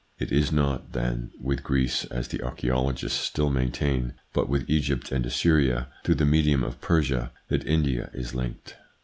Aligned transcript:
It 0.17 0.31
is 0.31 0.51
not, 0.51 0.93
then, 0.93 1.29
with 1.39 1.61
Greece, 1.61 2.05
as 2.05 2.27
the 2.27 2.41
archaeologists 2.41 3.19
still 3.19 3.51
maintain, 3.51 4.15
but 4.33 4.49
with 4.49 4.67
Egypt 4.67 5.11
and 5.11 5.23
Assyria 5.27 5.89
through 6.03 6.15
the 6.15 6.25
medium 6.25 6.63
of 6.63 6.81
Persia 6.81 7.31
that 7.49 7.67
India 7.67 8.09
is 8.11 8.33
linked. 8.33 8.77